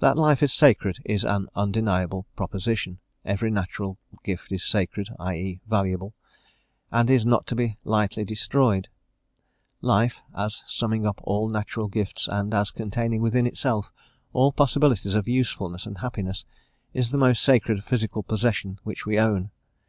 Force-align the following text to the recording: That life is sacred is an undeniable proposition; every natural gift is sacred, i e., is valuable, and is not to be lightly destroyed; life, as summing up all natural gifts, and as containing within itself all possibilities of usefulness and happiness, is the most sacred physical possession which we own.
That 0.00 0.16
life 0.18 0.42
is 0.42 0.52
sacred 0.52 0.98
is 1.04 1.22
an 1.22 1.46
undeniable 1.54 2.26
proposition; 2.34 2.98
every 3.24 3.52
natural 3.52 3.98
gift 4.24 4.50
is 4.50 4.64
sacred, 4.64 5.10
i 5.16 5.36
e., 5.36 5.50
is 5.52 5.58
valuable, 5.70 6.12
and 6.90 7.08
is 7.08 7.24
not 7.24 7.46
to 7.46 7.54
be 7.54 7.78
lightly 7.84 8.24
destroyed; 8.24 8.88
life, 9.80 10.20
as 10.36 10.64
summing 10.66 11.06
up 11.06 11.20
all 11.22 11.48
natural 11.48 11.86
gifts, 11.86 12.26
and 12.26 12.52
as 12.52 12.72
containing 12.72 13.22
within 13.22 13.46
itself 13.46 13.92
all 14.32 14.50
possibilities 14.50 15.14
of 15.14 15.28
usefulness 15.28 15.86
and 15.86 15.98
happiness, 15.98 16.44
is 16.92 17.12
the 17.12 17.18
most 17.18 17.40
sacred 17.40 17.84
physical 17.84 18.24
possession 18.24 18.80
which 18.82 19.06
we 19.06 19.20
own. 19.20 19.52